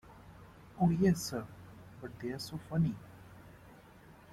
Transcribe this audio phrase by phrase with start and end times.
[0.79, 1.45] Oh, yes, sir;
[2.01, 2.95] but they are so funny!